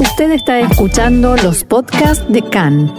[0.00, 2.92] Usted está escuchando los podcasts de CAN.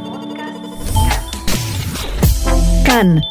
[2.85, 3.21] CAN,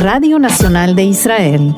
[0.00, 1.74] Radio Nacional de Israel.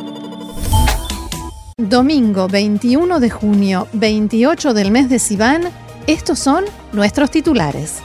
[1.78, 5.62] Domingo 21 de junio, 28 del mes de Sivan,
[6.06, 8.02] estos son nuestros titulares.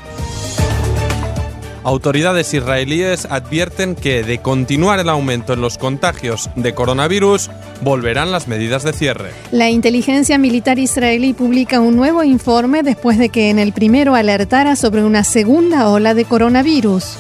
[1.84, 7.50] Autoridades israelíes advierten que de continuar el aumento en los contagios de coronavirus,
[7.82, 9.32] volverán las medidas de cierre.
[9.52, 14.76] La inteligencia militar israelí publica un nuevo informe después de que en el primero alertara
[14.76, 17.18] sobre una segunda ola de coronavirus.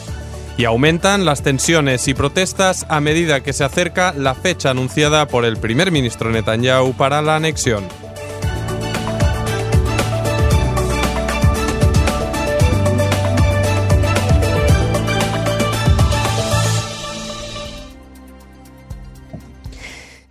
[0.57, 5.45] Y aumentan las tensiones y protestas a medida que se acerca la fecha anunciada por
[5.45, 7.83] el primer ministro Netanyahu para la anexión.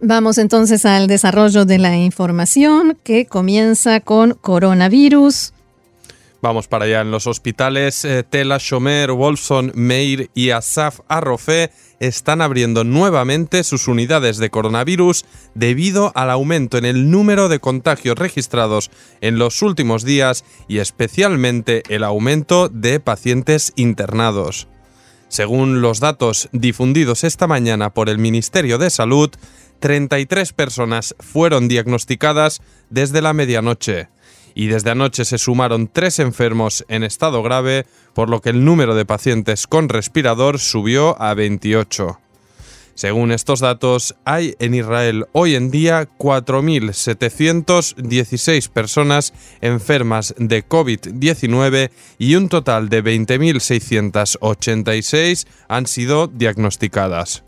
[0.09, 5.53] Vamos entonces al desarrollo de la información que comienza con coronavirus.
[6.41, 7.01] Vamos para allá.
[7.01, 13.89] En los hospitales eh, Tela, Shomer, Wolfson, Meir y Asaf Arrofé están abriendo nuevamente sus
[13.89, 15.25] unidades de coronavirus
[15.57, 21.83] debido al aumento en el número de contagios registrados en los últimos días y especialmente
[21.89, 24.69] el aumento de pacientes internados.
[25.29, 29.31] Según los datos difundidos esta mañana por el Ministerio de Salud,
[29.79, 32.61] 33 personas fueron diagnosticadas
[32.91, 34.09] desde la medianoche
[34.57, 38.95] y desde anoche se sumaron tres enfermos en estado grave, por lo que el número
[38.95, 42.19] de pacientes con respirador subió a 28.
[42.95, 52.37] Según estos datos, hay en Israel hoy en día 4.716 personas enfermas de COVID-19 y
[52.37, 57.45] un total de 20.686 han sido diagnosticadas.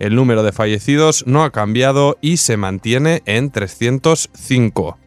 [0.00, 4.98] El número de fallecidos no ha cambiado y se mantiene en 305.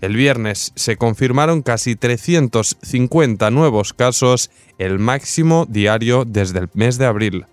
[0.00, 7.06] El viernes se confirmaron casi 350 nuevos casos, el máximo diario desde el mes de
[7.06, 7.46] abril.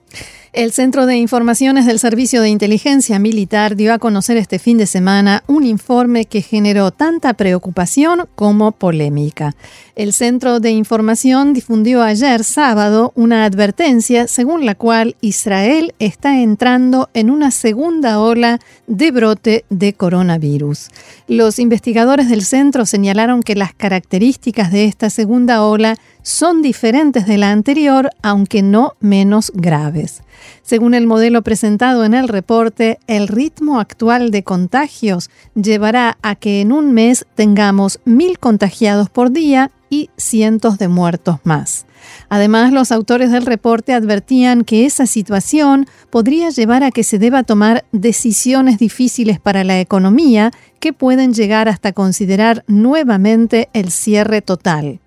[0.53, 4.85] El Centro de Informaciones del Servicio de Inteligencia Militar dio a conocer este fin de
[4.85, 9.55] semana un informe que generó tanta preocupación como polémica.
[9.95, 17.09] El Centro de Información difundió ayer sábado una advertencia según la cual Israel está entrando
[17.13, 20.89] en una segunda ola de brote de coronavirus.
[21.29, 27.37] Los investigadores del centro señalaron que las características de esta segunda ola son diferentes de
[27.37, 30.21] la anterior, aunque no menos graves.
[30.63, 36.61] Según el modelo presentado en el reporte, el ritmo actual de contagios llevará a que
[36.61, 41.85] en un mes tengamos mil contagiados por día y cientos de muertos más.
[42.29, 47.43] Además, los autores del reporte advertían que esa situación podría llevar a que se deba
[47.43, 54.99] tomar decisiones difíciles para la economía que pueden llegar hasta considerar nuevamente el cierre total.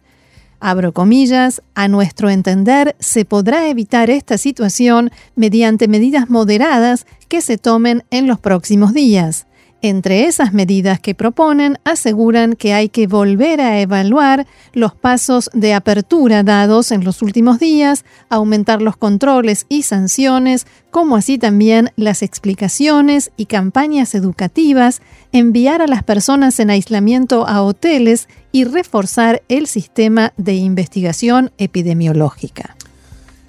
[0.67, 7.59] Abro comillas, a nuestro entender se podrá evitar esta situación mediante medidas moderadas que se
[7.59, 9.47] tomen en los próximos días.
[9.87, 15.75] Entre esas medidas que proponen, aseguran que hay que volver a evaluar los pasos de
[15.75, 22.23] apertura dados en los últimos días, aumentar los controles y sanciones, como así también las
[22.23, 25.03] explicaciones y campañas educativas,
[25.33, 32.75] enviar a las personas en aislamiento a hoteles y reforzar el sistema de investigación epidemiológica.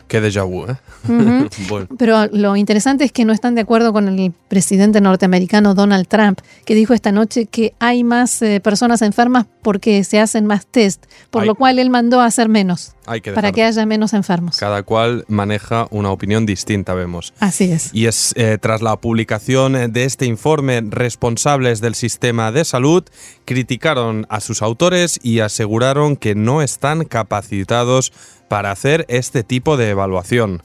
[0.08, 0.76] Qué déjà vu, ¿eh?
[1.98, 6.40] Pero lo interesante es que no están de acuerdo con el presidente norteamericano Donald Trump,
[6.66, 11.06] que dijo esta noche que hay más eh, personas enfermas porque se hacen más test,
[11.32, 12.95] por lo cual él mandó a hacer menos.
[13.34, 14.58] Para que haya menos enfermos.
[14.58, 17.34] Cada cual maneja una opinión distinta, vemos.
[17.40, 17.90] Así es.
[17.94, 23.04] Y es eh, tras la publicación de este informe, responsables del sistema de salud
[23.46, 28.12] criticaron a sus autores y aseguraron que no están capacitados
[28.48, 30.64] para hacer este tipo de evaluación.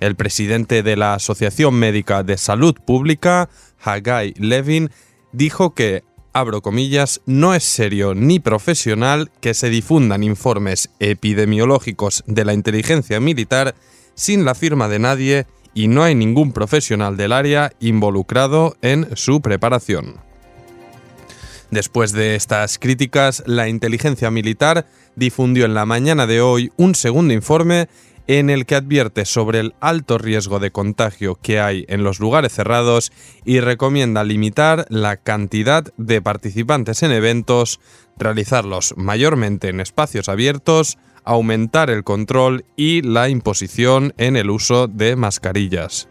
[0.00, 3.50] El presidente de la Asociación Médica de Salud Pública,
[3.82, 4.90] Hagai Levin,
[5.32, 12.44] dijo que, abro comillas, no es serio ni profesional que se difundan informes epidemiológicos de
[12.44, 13.74] la inteligencia militar
[14.14, 19.40] sin la firma de nadie y no hay ningún profesional del área involucrado en su
[19.40, 20.16] preparación.
[21.70, 27.32] Después de estas críticas, la inteligencia militar difundió en la mañana de hoy un segundo
[27.32, 27.88] informe
[28.38, 32.52] en el que advierte sobre el alto riesgo de contagio que hay en los lugares
[32.52, 33.10] cerrados
[33.44, 37.80] y recomienda limitar la cantidad de participantes en eventos,
[38.16, 45.16] realizarlos mayormente en espacios abiertos, aumentar el control y la imposición en el uso de
[45.16, 46.08] mascarillas.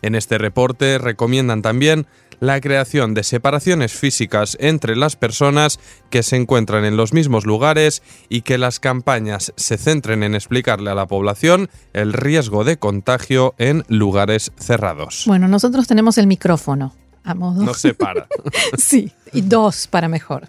[0.00, 2.06] En este reporte recomiendan también
[2.42, 5.78] la creación de separaciones físicas entre las personas
[6.10, 10.90] que se encuentran en los mismos lugares y que las campañas se centren en explicarle
[10.90, 15.22] a la población el riesgo de contagio en lugares cerrados.
[15.28, 16.92] Bueno, nosotros tenemos el micrófono.
[17.22, 17.62] A modo.
[17.62, 18.26] No se para.
[18.76, 20.48] sí, y dos para mejor.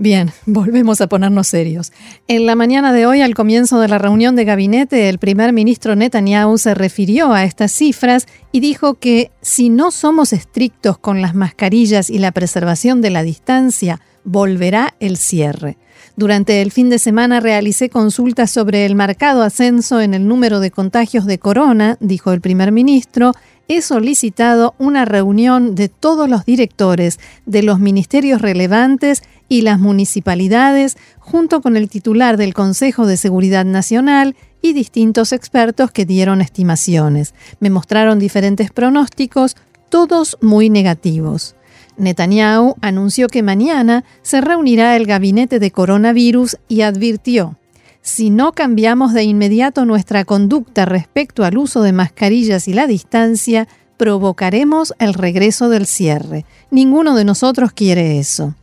[0.00, 1.92] Bien, volvemos a ponernos serios.
[2.26, 5.94] En la mañana de hoy, al comienzo de la reunión de gabinete, el primer ministro
[5.94, 11.34] Netanyahu se refirió a estas cifras y dijo que si no somos estrictos con las
[11.34, 15.76] mascarillas y la preservación de la distancia, volverá el cierre.
[16.16, 20.70] Durante el fin de semana realicé consultas sobre el marcado ascenso en el número de
[20.70, 23.32] contagios de corona, dijo el primer ministro,
[23.70, 30.98] he solicitado una reunión de todos los directores de los ministerios relevantes y las municipalidades,
[31.20, 37.32] junto con el titular del Consejo de Seguridad Nacional y distintos expertos que dieron estimaciones.
[37.60, 39.56] Me mostraron diferentes pronósticos,
[39.88, 41.54] todos muy negativos.
[41.96, 47.59] Netanyahu anunció que mañana se reunirá el gabinete de coronavirus y advirtió,
[48.02, 53.68] si no cambiamos de inmediato nuestra conducta respecto al uso de mascarillas y la distancia,
[53.96, 56.46] provocaremos el regreso del cierre.
[56.70, 58.54] Ninguno de nosotros quiere eso.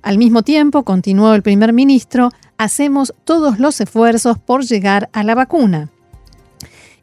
[0.00, 5.34] Al mismo tiempo, continuó el primer ministro, hacemos todos los esfuerzos por llegar a la
[5.34, 5.90] vacuna.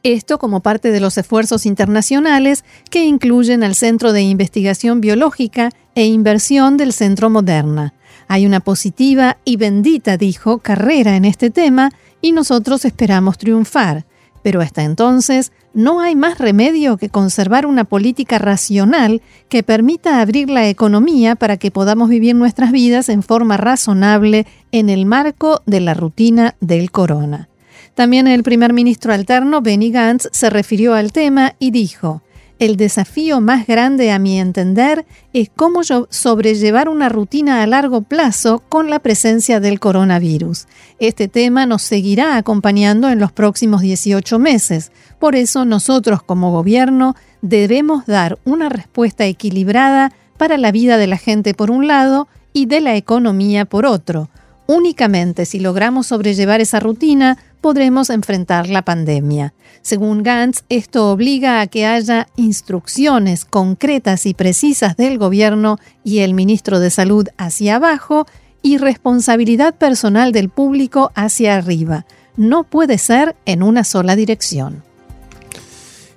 [0.01, 6.05] Esto como parte de los esfuerzos internacionales que incluyen al Centro de Investigación Biológica e
[6.05, 7.93] Inversión del Centro Moderna.
[8.27, 14.05] Hay una positiva y bendita, dijo, carrera en este tema y nosotros esperamos triunfar.
[14.43, 20.49] Pero hasta entonces no hay más remedio que conservar una política racional que permita abrir
[20.49, 25.79] la economía para que podamos vivir nuestras vidas en forma razonable en el marco de
[25.79, 27.49] la rutina del corona.
[27.95, 32.21] También el primer ministro alterno, Benny Gantz, se refirió al tema y dijo,
[32.59, 38.63] el desafío más grande a mi entender es cómo sobrellevar una rutina a largo plazo
[38.69, 40.67] con la presencia del coronavirus.
[40.99, 44.91] Este tema nos seguirá acompañando en los próximos 18 meses.
[45.19, 51.17] Por eso nosotros como gobierno debemos dar una respuesta equilibrada para la vida de la
[51.17, 54.29] gente por un lado y de la economía por otro.
[54.67, 59.53] Únicamente si logramos sobrellevar esa rutina, podremos enfrentar la pandemia.
[59.81, 66.33] Según Gantz, esto obliga a que haya instrucciones concretas y precisas del gobierno y el
[66.33, 68.27] ministro de Salud hacia abajo
[68.61, 72.05] y responsabilidad personal del público hacia arriba.
[72.35, 74.83] No puede ser en una sola dirección.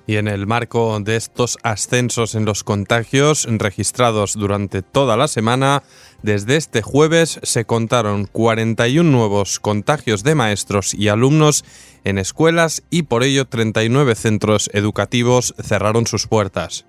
[0.07, 5.83] Y en el marco de estos ascensos en los contagios registrados durante toda la semana,
[6.23, 11.65] desde este jueves se contaron 41 nuevos contagios de maestros y alumnos
[12.05, 16.85] en escuelas y por ello 39 centros educativos cerraron sus puertas.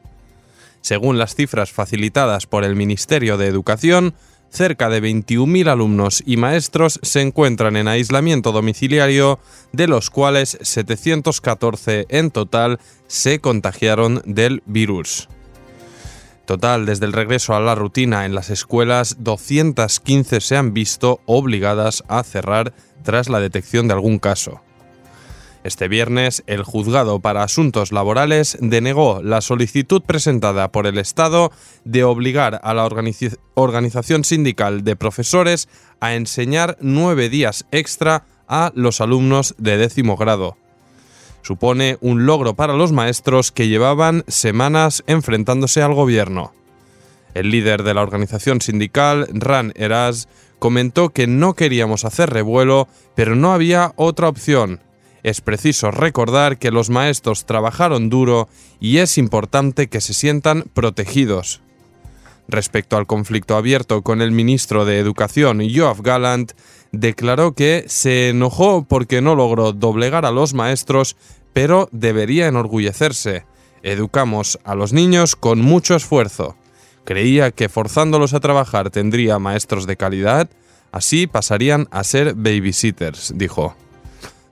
[0.81, 4.15] Según las cifras facilitadas por el Ministerio de Educación,
[4.51, 9.39] cerca de 21.000 alumnos y maestros se encuentran en aislamiento domiciliario,
[9.73, 15.29] de los cuales 714 en total se contagiaron del virus.
[16.47, 22.03] Total, desde el regreso a la rutina en las escuelas, 215 se han visto obligadas
[22.09, 22.73] a cerrar
[23.03, 24.63] tras la detección de algún caso.
[25.69, 31.53] Este viernes, el Juzgado para Asuntos Laborales denegó la solicitud presentada por el Estado
[31.85, 32.89] de obligar a la
[33.55, 35.69] organización sindical de profesores
[36.01, 40.57] a enseñar nueve días extra a los alumnos de décimo grado.
[41.43, 46.55] Supone un logro para los maestros que llevaban semanas enfrentándose al gobierno.
[47.35, 53.37] El líder de la organización sindical, Ran Eras, comentó que no queríamos hacer revuelo, pero
[53.37, 54.81] no había otra opción
[55.29, 58.49] es preciso recordar que los maestros trabajaron duro
[58.81, 61.61] y es importante que se sientan protegidos.
[62.49, 66.53] Respecto al conflicto abierto con el ministro de Educación, Joaf Gallant,
[66.93, 71.17] declaró que se enojó porque no logró doblegar a los maestros,
[71.53, 73.45] pero debería enorgullecerse.
[73.83, 76.57] Educamos a los niños con mucho esfuerzo.
[77.05, 80.51] Creía que forzándolos a trabajar tendría maestros de calidad,
[80.91, 83.77] así pasarían a ser babysitters, dijo.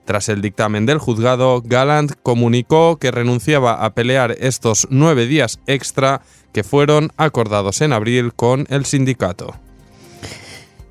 [0.07, 6.21] Tras el dictamen del juzgado, Gallant comunicó que renunciaba a pelear estos nueve días extra
[6.53, 9.53] que fueron acordados en abril con el sindicato.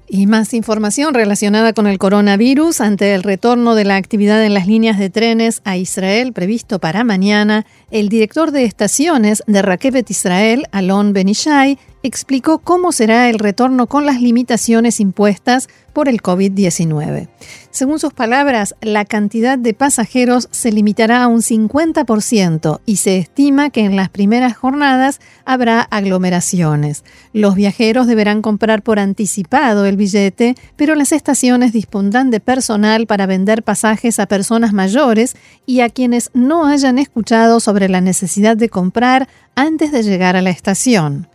[0.06, 4.66] Y más información relacionada con el coronavirus ante el retorno de la actividad en las
[4.66, 10.66] líneas de trenes a Israel previsto para mañana, el director de estaciones de Rakevet Israel,
[10.72, 17.28] Alon Benishai, explicó cómo será el retorno con las limitaciones impuestas por el COVID-19.
[17.70, 23.70] Según sus palabras, la cantidad de pasajeros se limitará a un 50% y se estima
[23.70, 27.02] que en las primeras jornadas habrá aglomeraciones.
[27.32, 33.26] Los viajeros deberán comprar por anticipado el billete, pero las estaciones dispondrán de personal para
[33.26, 35.34] vender pasajes a personas mayores
[35.66, 40.42] y a quienes no hayan escuchado sobre la necesidad de comprar antes de llegar a
[40.42, 41.28] la estación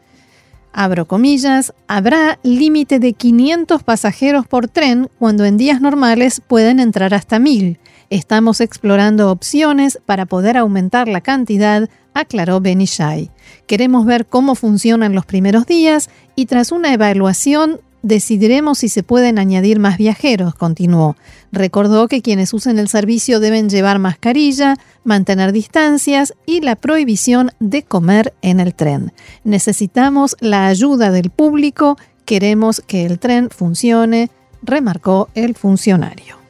[0.74, 7.14] abro comillas, habrá límite de 500 pasajeros por tren cuando en días normales pueden entrar
[7.14, 7.80] hasta 1000.
[8.10, 13.32] Estamos explorando opciones para poder aumentar la cantidad, aclaró Benishai.
[13.68, 19.38] Queremos ver cómo funcionan los primeros días y tras una evaluación Decidiremos si se pueden
[19.38, 21.16] añadir más viajeros, continuó.
[21.52, 27.84] Recordó que quienes usen el servicio deben llevar mascarilla, mantener distancias y la prohibición de
[27.84, 29.14] comer en el tren.
[29.44, 34.32] Necesitamos la ayuda del público, queremos que el tren funcione,
[34.64, 36.42] remarcó el funcionario.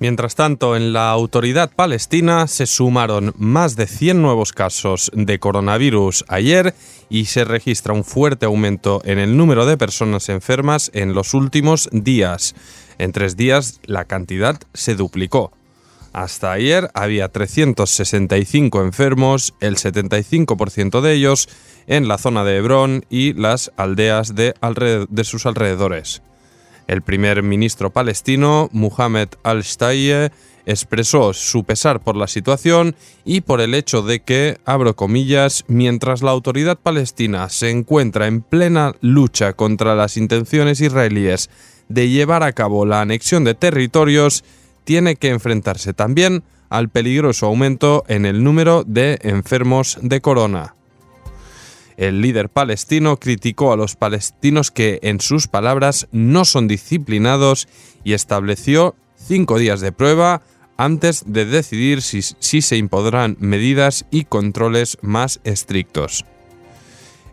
[0.00, 6.24] Mientras tanto, en la autoridad palestina se sumaron más de 100 nuevos casos de coronavirus
[6.28, 6.74] ayer
[7.08, 11.88] y se registra un fuerte aumento en el número de personas enfermas en los últimos
[11.92, 12.54] días.
[12.98, 15.52] En tres días la cantidad se duplicó.
[16.12, 21.48] Hasta ayer había 365 enfermos, el 75% de ellos
[21.88, 24.54] en la zona de Hebrón y las aldeas de,
[25.08, 26.22] de sus alrededores.
[26.86, 30.30] El primer ministro palestino, Mohamed al-Shtaye,
[30.66, 36.22] expresó su pesar por la situación y por el hecho de que, abro comillas, mientras
[36.22, 41.50] la autoridad palestina se encuentra en plena lucha contra las intenciones israelíes
[41.88, 44.44] de llevar a cabo la anexión de territorios,
[44.84, 50.74] tiene que enfrentarse también al peligroso aumento en el número de enfermos de corona.
[51.96, 57.68] El líder palestino criticó a los palestinos que, en sus palabras, no son disciplinados
[58.02, 60.42] y estableció cinco días de prueba
[60.76, 66.24] antes de decidir si, se impondrán medidas y controles más estrictos.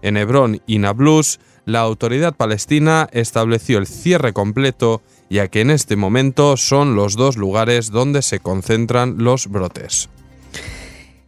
[0.03, 5.95] En Hebrón y Nablus, la autoridad palestina estableció el cierre completo, ya que en este
[5.95, 10.09] momento son los dos lugares donde se concentran los brotes.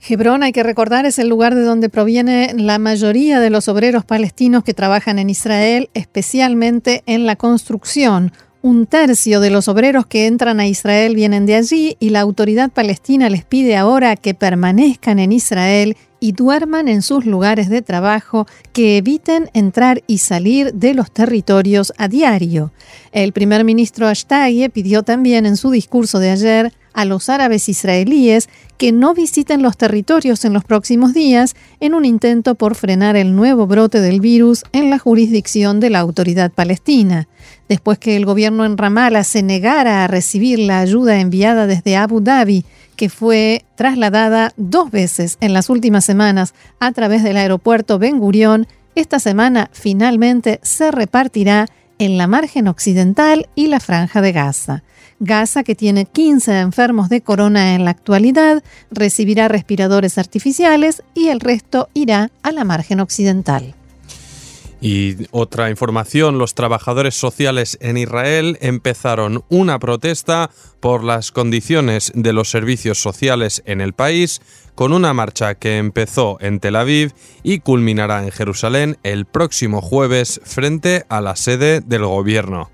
[0.05, 4.03] Hebrón, hay que recordar, es el lugar de donde proviene la mayoría de los obreros
[4.03, 8.33] palestinos que trabajan en Israel, especialmente en la construcción.
[8.61, 12.69] Un tercio de los obreros que entran a Israel vienen de allí y la autoridad
[12.69, 18.45] palestina les pide ahora que permanezcan en Israel y duerman en sus lugares de trabajo,
[18.71, 22.71] que eviten entrar y salir de los territorios a diario.
[23.11, 28.49] El primer ministro Ashtaye pidió también en su discurso de ayer a los árabes israelíes
[28.77, 33.35] que no visiten los territorios en los próximos días en un intento por frenar el
[33.35, 37.27] nuevo brote del virus en la jurisdicción de la autoridad palestina.
[37.69, 42.21] Después que el gobierno en Ramallah se negara a recibir la ayuda enviada desde Abu
[42.21, 48.19] Dhabi que fue trasladada dos veces en las últimas semanas a través del aeropuerto Ben
[48.19, 51.67] Gurión, esta semana finalmente se repartirá
[51.99, 54.83] en la margen occidental y la franja de Gaza.
[55.23, 61.39] Gaza, que tiene 15 enfermos de corona en la actualidad, recibirá respiradores artificiales y el
[61.39, 63.73] resto irá a la margen occidental.
[64.81, 70.49] Y otra información, los trabajadores sociales en Israel empezaron una protesta
[70.81, 74.41] por las condiciones de los servicios sociales en el país,
[74.75, 77.13] con una marcha que empezó en Tel Aviv
[77.43, 82.72] y culminará en Jerusalén el próximo jueves frente a la sede del gobierno.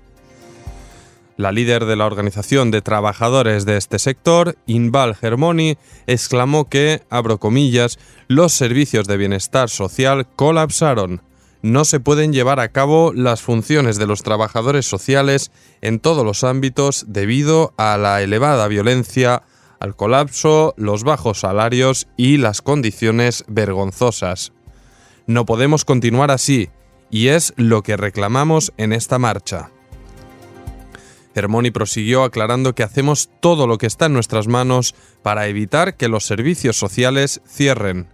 [1.40, 7.40] La líder de la organización de trabajadores de este sector, Inbal Germoni, exclamó que, abro
[7.40, 11.22] comillas, los servicios de bienestar social colapsaron
[11.62, 16.44] no se pueden llevar a cabo las funciones de los trabajadores sociales en todos los
[16.44, 19.42] ámbitos debido a la elevada violencia,
[19.78, 24.52] al colapso, los bajos salarios y las condiciones vergonzosas.
[25.26, 26.68] No podemos continuar así,
[27.10, 29.70] y es lo que reclamamos en esta marcha.
[31.34, 36.08] Hermoni prosiguió aclarando que hacemos todo lo que está en nuestras manos para evitar que
[36.08, 38.08] los servicios sociales cierren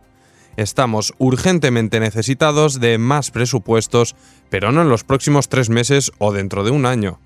[0.56, 4.16] Estamos urgentemente necesitados de más presupuestos,
[4.48, 7.20] pero no en los próximos tres meses o dentro de un año.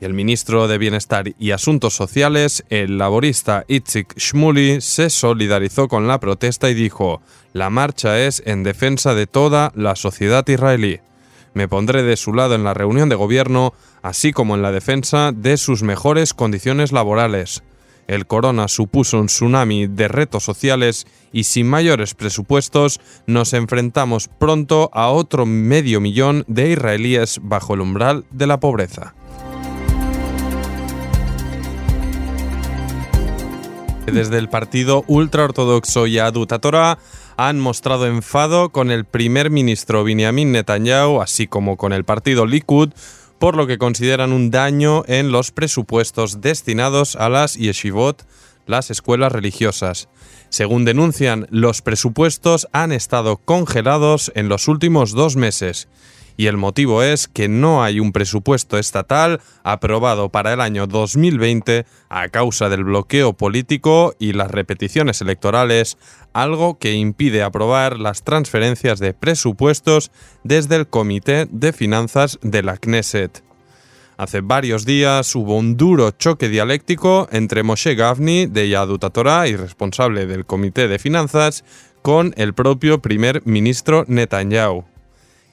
[0.00, 6.08] Y el ministro de Bienestar y Asuntos Sociales, el laborista Itzik Shmuli, se solidarizó con
[6.08, 7.22] la protesta y dijo,
[7.52, 11.00] la marcha es en defensa de toda la sociedad israelí.
[11.54, 15.30] Me pondré de su lado en la reunión de gobierno, así como en la defensa
[15.32, 17.62] de sus mejores condiciones laborales.
[18.06, 24.90] el corona supuso un tsunami de retos sociales y sin mayores presupuestos nos enfrentamos pronto
[24.92, 29.14] a otro medio millón de israelíes bajo el umbral de la pobreza.
[34.04, 36.98] Desde el partido ultraortodoxo Yadut Torah
[37.36, 42.90] han mostrado enfado con el primer ministro Benjamin Netanyahu, así como con el partido Likud,
[43.38, 48.26] por lo que consideran un daño en los presupuestos destinados a las yeshivot,
[48.66, 50.08] las escuelas religiosas.
[50.48, 55.88] Según denuncian, los presupuestos han estado congelados en los últimos dos meses
[56.36, 61.86] y el motivo es que no hay un presupuesto estatal aprobado para el año 2020
[62.08, 65.96] a causa del bloqueo político y las repeticiones electorales,
[66.32, 70.10] algo que impide aprobar las transferencias de presupuestos
[70.42, 73.42] desde el Comité de Finanzas de la Knesset.
[74.16, 79.56] Hace varios días hubo un duro choque dialéctico entre Moshe Gavni de Yadut Torah y
[79.56, 81.64] responsable del Comité de Finanzas
[82.02, 84.93] con el propio primer ministro Netanyahu.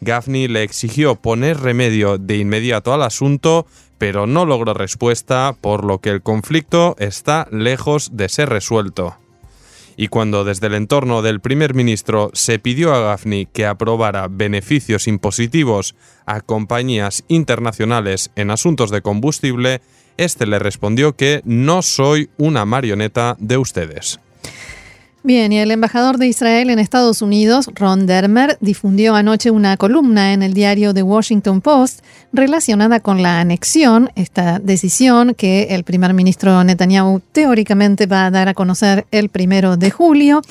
[0.04, 3.68] Gaffney le exigió poner remedio de inmediato al asunto,
[4.00, 9.16] pero no logró respuesta, por lo que el conflicto está lejos de ser resuelto.
[9.98, 15.08] Y cuando desde el entorno del primer ministro se pidió a Gaffney que aprobara beneficios
[15.08, 15.94] impositivos
[16.26, 19.82] a compañías internacionales en asuntos de combustible,
[20.18, 24.20] este le respondió que no soy una marioneta de ustedes.
[25.24, 30.34] Bien, y el embajador de Israel en Estados Unidos, Ron Dermer, difundió anoche una columna
[30.34, 36.16] en el diario The Washington Post relacionada con la anexión, esta decisión que el primer
[36.16, 40.42] ministro Netanyahu teóricamente va a dar a conocer el primero de julio.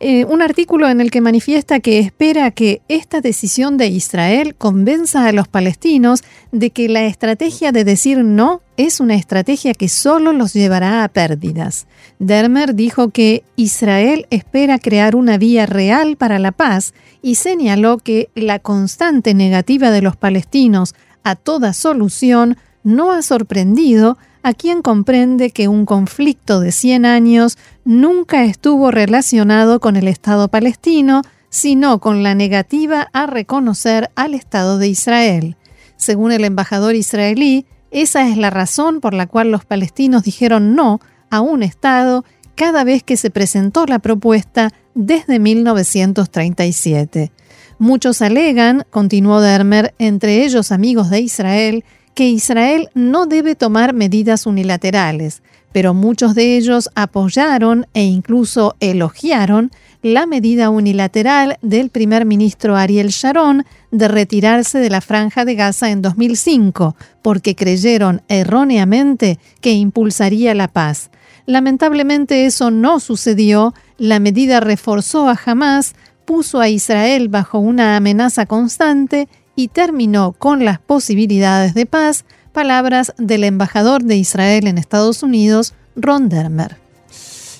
[0.00, 5.26] Eh, un artículo en el que manifiesta que espera que esta decisión de Israel convenza
[5.26, 6.22] a los palestinos
[6.52, 11.08] de que la estrategia de decir no es una estrategia que solo los llevará a
[11.08, 11.86] pérdidas.
[12.18, 18.30] Dermer dijo que Israel espera crear una vía real para la paz y señaló que
[18.34, 25.50] la constante negativa de los palestinos a toda solución no ha sorprendido a quien comprende
[25.50, 32.22] que un conflicto de 100 años nunca estuvo relacionado con el Estado palestino, sino con
[32.22, 35.56] la negativa a reconocer al Estado de Israel.
[35.96, 41.00] Según el embajador israelí, esa es la razón por la cual los palestinos dijeron no
[41.30, 47.32] a un Estado cada vez que se presentó la propuesta desde 1937.
[47.78, 51.82] Muchos alegan, continuó Dermer, entre ellos amigos de Israel,
[52.14, 59.72] que Israel no debe tomar medidas unilaterales, pero muchos de ellos apoyaron e incluso elogiaron
[60.02, 65.90] la medida unilateral del primer ministro Ariel Sharon de retirarse de la franja de Gaza
[65.90, 71.10] en 2005, porque creyeron erróneamente que impulsaría la paz.
[71.46, 78.46] Lamentablemente eso no sucedió, la medida reforzó a Hamas, puso a Israel bajo una amenaza
[78.46, 85.22] constante y terminó con las posibilidades de paz, palabras del embajador de Israel en Estados
[85.22, 86.76] Unidos, Ron Dermer.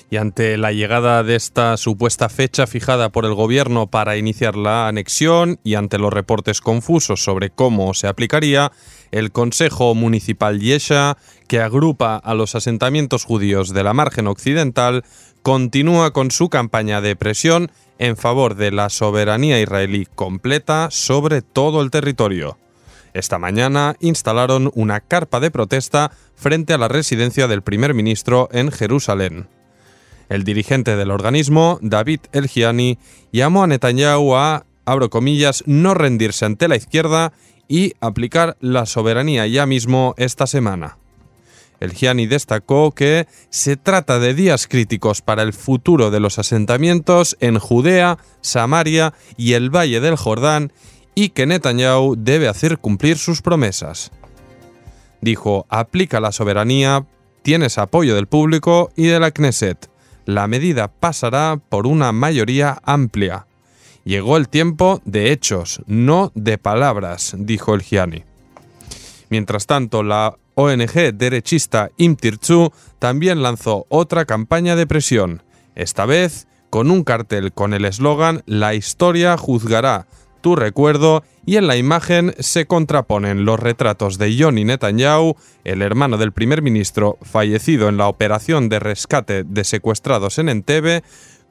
[0.09, 4.87] Y ante la llegada de esta supuesta fecha fijada por el gobierno para iniciar la
[4.87, 8.71] anexión y ante los reportes confusos sobre cómo se aplicaría,
[9.11, 15.03] el Consejo Municipal Yesha, que agrupa a los asentamientos judíos de la margen occidental,
[15.45, 21.83] continúa con su campaña de presión en favor de la soberanía israelí completa sobre todo
[21.83, 22.57] el territorio.
[23.13, 28.71] Esta mañana instalaron una carpa de protesta frente a la residencia del primer ministro en
[28.71, 29.47] Jerusalén.
[30.29, 32.97] El dirigente del organismo, David Elgiani,
[33.31, 37.33] llamó a Netanyahu a, abro comillas, no rendirse ante la izquierda
[37.67, 40.97] y aplicar la soberanía ya mismo esta semana.
[41.79, 47.37] El Gianni destacó que se trata de días críticos para el futuro de los asentamientos
[47.39, 50.71] en Judea, Samaria y el Valle del Jordán
[51.15, 54.11] y que Netanyahu debe hacer cumplir sus promesas.
[55.21, 57.05] Dijo, aplica la soberanía,
[57.41, 59.89] tienes apoyo del público y de la Knesset.
[60.25, 63.47] La medida pasará por una mayoría amplia.
[64.03, 68.23] Llegó el tiempo de hechos, no de palabras, dijo el Gianni.
[69.29, 75.43] Mientras tanto, la ONG derechista Imtirtzu también lanzó otra campaña de presión,
[75.75, 80.07] esta vez con un cartel con el eslogan La historia juzgará
[80.45, 86.17] tu recuerdo y en la imagen se contraponen los retratos de Johnny Netanyahu, el hermano
[86.17, 91.03] del primer ministro fallecido en la operación de rescate de secuestrados en Entebbe,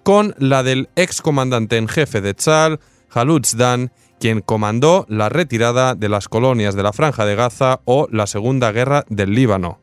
[0.04, 2.78] con la del ex comandante en jefe de Tzal,
[3.10, 8.08] Halutz Dan, quien comandó la retirada de las colonias de la Franja de Gaza o
[8.10, 9.78] la Segunda Guerra del Líbano.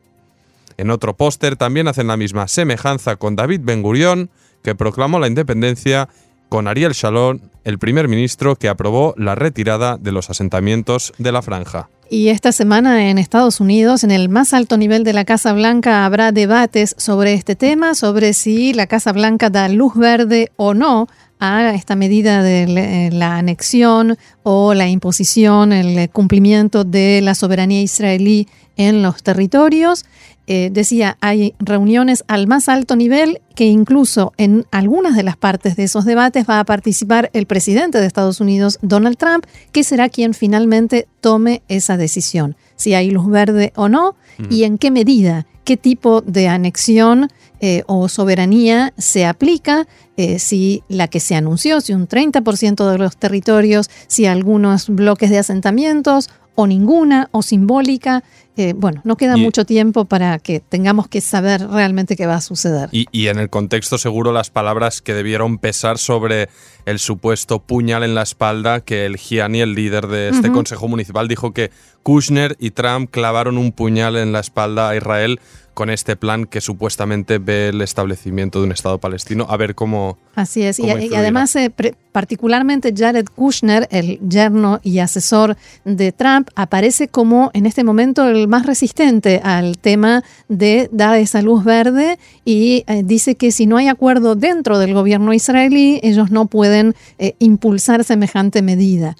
[0.76, 4.30] En otro póster también hacen la misma semejanza con David Ben Gurión,
[4.62, 6.08] que proclamó la independencia,
[6.52, 11.40] con Ariel Sharon, el primer ministro que aprobó la retirada de los asentamientos de la
[11.40, 11.88] franja.
[12.10, 16.04] Y esta semana en Estados Unidos, en el más alto nivel de la Casa Blanca,
[16.04, 21.08] habrá debates sobre este tema, sobre si la Casa Blanca da luz verde o no
[21.40, 28.46] a esta medida de la anexión o la imposición, el cumplimiento de la soberanía israelí
[28.76, 30.04] en los territorios.
[30.48, 35.76] Eh, decía, hay reuniones al más alto nivel que incluso en algunas de las partes
[35.76, 40.08] de esos debates va a participar el presidente de Estados Unidos, Donald Trump, que será
[40.08, 44.16] quien finalmente tome esa decisión, si hay luz verde o no
[44.50, 47.28] y en qué medida, qué tipo de anexión
[47.60, 52.98] eh, o soberanía se aplica, eh, si la que se anunció, si un 30% de
[52.98, 58.24] los territorios, si algunos bloques de asentamientos o ninguna o simbólica.
[58.56, 62.40] Eh, bueno, no queda mucho tiempo para que tengamos que saber realmente qué va a
[62.42, 62.90] suceder.
[62.92, 66.50] Y, en el contexto seguro las palabras que debieron pesar sobre
[66.84, 71.28] el supuesto puñal en la espalda que el Gianni, el líder de este Consejo Municipal,
[71.28, 71.70] dijo que
[72.02, 75.40] Kushner y Trump clavaron un puñal en la espalda a Israel
[75.74, 79.46] con este plan que supuestamente ve el establecimiento de un Estado palestino.
[79.48, 80.18] A ver cómo.
[80.34, 80.78] Así es.
[80.78, 81.72] Y, además, eh,
[82.12, 88.41] particularmente Jared Kushner, el yerno y asesor de Trump, aparece como en este momento el
[88.48, 93.76] más resistente al tema de dar esa luz verde y eh, dice que si no
[93.76, 99.16] hay acuerdo dentro del gobierno israelí, ellos no pueden eh, impulsar semejante medida.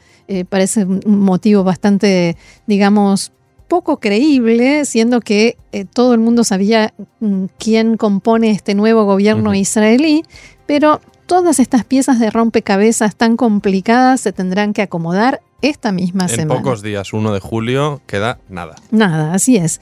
[0.49, 3.33] parece un motivo bastante, digamos,
[3.73, 9.55] poco creíble, siendo que eh, todo el mundo sabía mm, quién compone este nuevo gobierno
[9.55, 10.25] israelí,
[10.67, 16.59] pero todas estas piezas de rompecabezas tan complicadas se tendrán que acomodar esta misma semana.
[16.59, 18.77] En pocos días, 1 de julio, queda nada.
[18.91, 19.81] Nada, así es.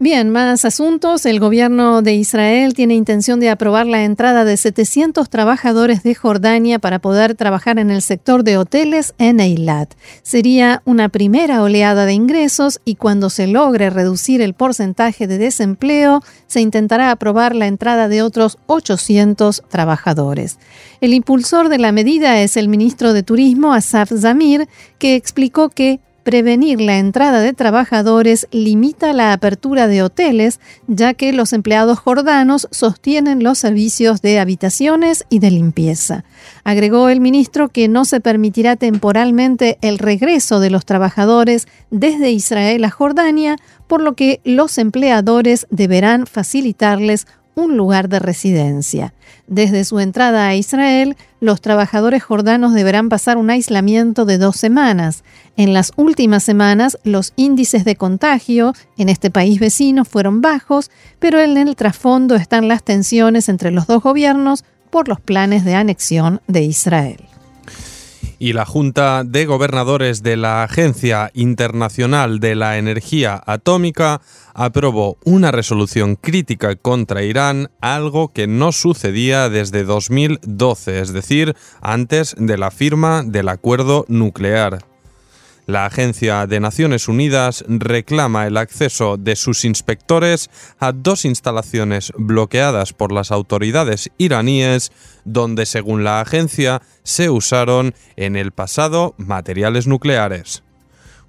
[0.00, 1.26] Bien, más asuntos.
[1.26, 6.78] El gobierno de Israel tiene intención de aprobar la entrada de 700 trabajadores de Jordania
[6.78, 9.92] para poder trabajar en el sector de hoteles en Eilat.
[10.22, 16.22] Sería una primera oleada de ingresos y cuando se logre reducir el porcentaje de desempleo,
[16.46, 20.60] se intentará aprobar la entrada de otros 800 trabajadores.
[21.00, 24.68] El impulsor de la medida es el ministro de Turismo, Asaf Zamir,
[25.00, 31.32] que explicó que prevenir la entrada de trabajadores limita la apertura de hoteles, ya que
[31.32, 36.24] los empleados jordanos sostienen los servicios de habitaciones y de limpieza.
[36.64, 42.84] Agregó el ministro que no se permitirá temporalmente el regreso de los trabajadores desde Israel
[42.84, 47.26] a Jordania, por lo que los empleadores deberán facilitarles
[47.58, 49.12] un lugar de residencia.
[49.46, 55.24] Desde su entrada a Israel, los trabajadores jordanos deberán pasar un aislamiento de dos semanas.
[55.56, 61.40] En las últimas semanas, los índices de contagio en este país vecino fueron bajos, pero
[61.40, 66.40] en el trasfondo están las tensiones entre los dos gobiernos por los planes de anexión
[66.46, 67.27] de Israel
[68.38, 74.20] y la Junta de Gobernadores de la Agencia Internacional de la Energía Atómica
[74.54, 82.34] aprobó una resolución crítica contra Irán, algo que no sucedía desde 2012, es decir, antes
[82.38, 84.87] de la firma del acuerdo nuclear.
[85.68, 90.48] La Agencia de Naciones Unidas reclama el acceso de sus inspectores
[90.80, 94.92] a dos instalaciones bloqueadas por las autoridades iraníes,
[95.26, 100.62] donde según la agencia se usaron en el pasado materiales nucleares.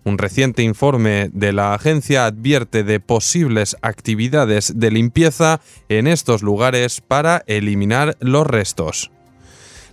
[0.05, 7.01] Un reciente informe de la agencia advierte de posibles actividades de limpieza en estos lugares
[7.01, 9.11] para eliminar los restos.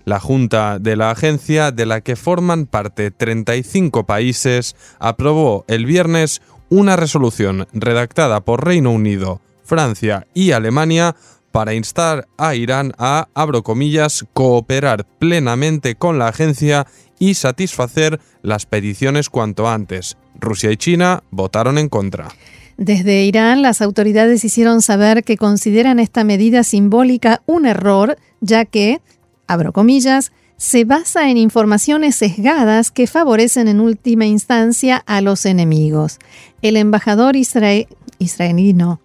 [0.07, 6.43] La Junta de la agencia, de la que forman parte 35 países, aprobó el viernes
[6.69, 11.17] una resolución redactada por Reino Unido, Francia y Alemania
[11.51, 16.87] para instar a Irán a, abro comillas, cooperar plenamente con la agencia
[17.19, 20.17] y satisfacer las peticiones cuanto antes.
[20.39, 22.29] Rusia y China votaron en contra.
[22.77, 29.01] Desde Irán, las autoridades hicieron saber que consideran esta medida simbólica un error, ya que,
[29.47, 36.19] abro comillas, se basa en informaciones sesgadas que favorecen en última instancia a los enemigos.
[36.63, 37.87] El embajador israelí,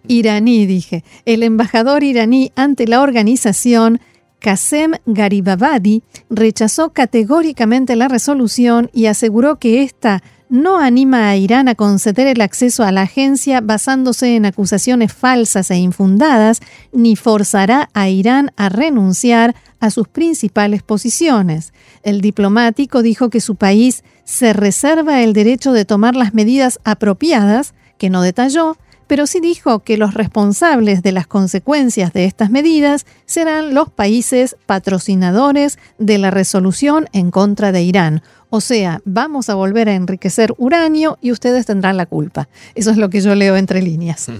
[0.08, 4.00] iraní dije, el embajador iraní ante la organización
[4.42, 11.74] Qasem Garibabadi rechazó categóricamente la resolución y aseguró que esta no anima a Irán a
[11.74, 16.60] conceder el acceso a la agencia basándose en acusaciones falsas e infundadas,
[16.92, 21.72] ni forzará a Irán a renunciar a sus principales posiciones.
[22.02, 27.72] El diplomático dijo que su país se reserva el derecho de tomar las medidas apropiadas,
[27.96, 28.76] que no detalló,
[29.12, 34.56] pero sí dijo que los responsables de las consecuencias de estas medidas serán los países
[34.64, 38.22] patrocinadores de la resolución en contra de Irán.
[38.48, 42.48] O sea, vamos a volver a enriquecer uranio y ustedes tendrán la culpa.
[42.74, 44.30] Eso es lo que yo leo entre líneas.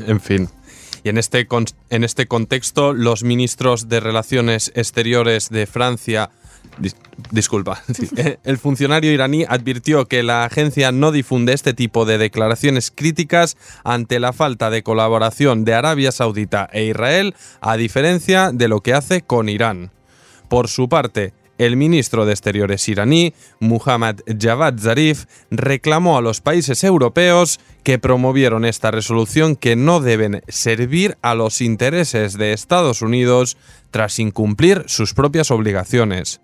[0.00, 0.48] en fin.
[1.04, 1.46] Y en este,
[1.90, 6.30] en este contexto, los ministros de Relaciones Exteriores de Francia,
[7.30, 7.82] disculpa,
[8.44, 14.20] el funcionario iraní advirtió que la agencia no difunde este tipo de declaraciones críticas ante
[14.20, 19.22] la falta de colaboración de Arabia Saudita e Israel, a diferencia de lo que hace
[19.22, 19.90] con Irán.
[20.48, 26.82] Por su parte, el ministro de Exteriores iraní, Muhammad Javad Zarif, reclamó a los países
[26.82, 33.56] europeos que promovieron esta resolución que no deben servir a los intereses de Estados Unidos
[33.90, 36.40] tras incumplir sus propias obligaciones.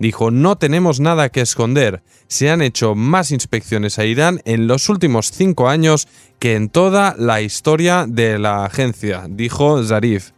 [0.00, 2.02] Dijo, no tenemos nada que esconder.
[2.26, 6.08] Se han hecho más inspecciones a Irán en los últimos cinco años
[6.38, 10.30] que en toda la historia de la agencia, dijo Zarif.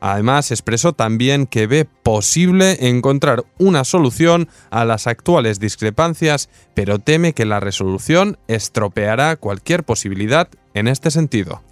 [0.00, 7.32] Además, expresó también que ve posible encontrar una solución a las actuales discrepancias, pero teme
[7.32, 11.62] que la resolución estropeará cualquier posibilidad en este sentido.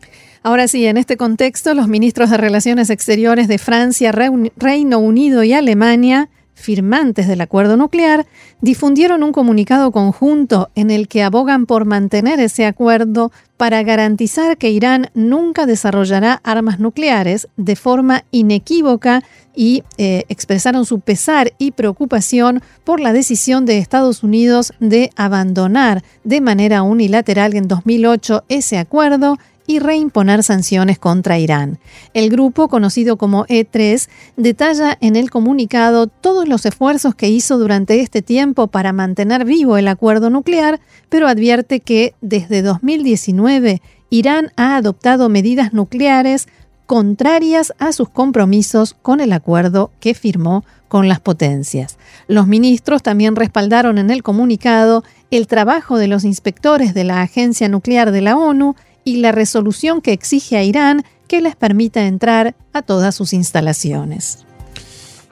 [0.42, 5.52] Ahora sí, en este contexto, los ministros de Relaciones Exteriores de Francia, Reino Unido y
[5.52, 8.26] Alemania firmantes del acuerdo nuclear,
[8.60, 14.70] difundieron un comunicado conjunto en el que abogan por mantener ese acuerdo para garantizar que
[14.70, 19.22] Irán nunca desarrollará armas nucleares de forma inequívoca
[19.54, 26.04] y eh, expresaron su pesar y preocupación por la decisión de Estados Unidos de abandonar
[26.22, 29.38] de manera unilateral en 2008 ese acuerdo
[29.68, 31.78] y reimponer sanciones contra Irán.
[32.14, 38.00] El grupo, conocido como E3, detalla en el comunicado todos los esfuerzos que hizo durante
[38.00, 44.76] este tiempo para mantener vivo el acuerdo nuclear, pero advierte que desde 2019 Irán ha
[44.76, 46.48] adoptado medidas nucleares
[46.86, 51.98] contrarias a sus compromisos con el acuerdo que firmó con las potencias.
[52.26, 57.68] Los ministros también respaldaron en el comunicado el trabajo de los inspectores de la Agencia
[57.68, 58.74] Nuclear de la ONU
[59.08, 64.44] y la resolución que exige a Irán que les permita entrar a todas sus instalaciones.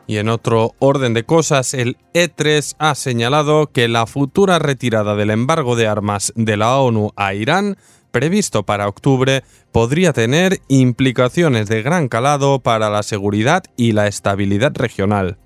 [0.06, 5.30] Y en otro orden de cosas, el E3 ha señalado que la futura retirada del
[5.30, 7.76] embargo de armas de la ONU a Irán,
[8.12, 14.72] previsto para octubre, podría tener implicaciones de gran calado para la seguridad y la estabilidad
[14.74, 15.38] regional.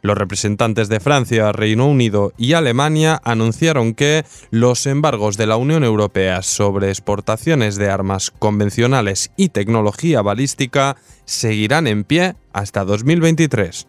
[0.00, 5.82] Los representantes de Francia, Reino Unido y Alemania anunciaron que los embargos de la Unión
[5.82, 13.88] Europea sobre exportaciones de armas convencionales y tecnología balística seguirán en pie hasta 2023.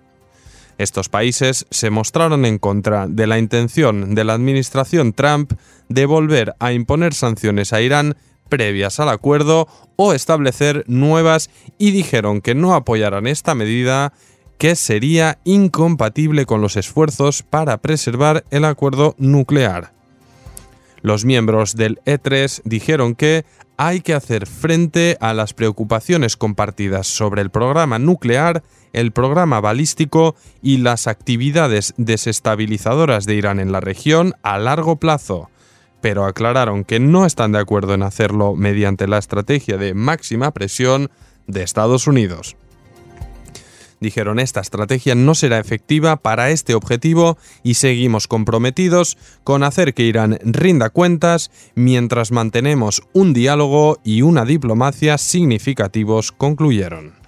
[0.79, 5.53] Estos países se mostraron en contra de la intención de la administración Trump
[5.89, 8.15] de volver a imponer sanciones a Irán
[8.47, 14.13] previas al acuerdo o establecer nuevas y dijeron que no apoyarán esta medida
[14.59, 19.93] que sería incompatible con los esfuerzos para preservar el acuerdo nuclear.
[21.01, 23.45] Los miembros del E3 dijeron que
[23.77, 30.35] hay que hacer frente a las preocupaciones compartidas sobre el programa nuclear, el programa balístico
[30.61, 35.49] y las actividades desestabilizadoras de Irán en la región a largo plazo,
[36.01, 41.09] pero aclararon que no están de acuerdo en hacerlo mediante la estrategia de máxima presión
[41.47, 42.57] de Estados Unidos.
[43.99, 50.03] Dijeron, esta estrategia no será efectiva para este objetivo y seguimos comprometidos con hacer que
[50.03, 57.18] Irán rinda cuentas mientras mantenemos un diálogo y una diplomacia significativos, concluyeron.